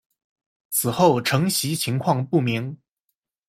[0.71, 2.75] 此后承袭情况不明。